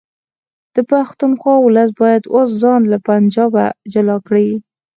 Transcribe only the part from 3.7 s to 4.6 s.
جلا کړي